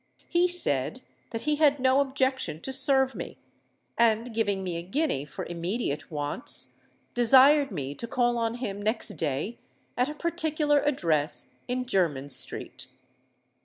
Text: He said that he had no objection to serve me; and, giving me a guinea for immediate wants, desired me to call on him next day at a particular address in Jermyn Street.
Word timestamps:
He 0.27 0.47
said 0.47 1.03
that 1.29 1.43
he 1.43 1.57
had 1.57 1.79
no 1.79 1.99
objection 1.99 2.59
to 2.61 2.73
serve 2.73 3.13
me; 3.13 3.37
and, 3.95 4.33
giving 4.33 4.63
me 4.63 4.77
a 4.77 4.81
guinea 4.81 5.25
for 5.25 5.45
immediate 5.45 6.09
wants, 6.09 6.73
desired 7.13 7.69
me 7.69 7.93
to 7.93 8.07
call 8.07 8.39
on 8.39 8.55
him 8.55 8.81
next 8.81 9.09
day 9.09 9.59
at 9.95 10.09
a 10.09 10.15
particular 10.15 10.79
address 10.79 11.51
in 11.67 11.85
Jermyn 11.85 12.29
Street. 12.29 12.87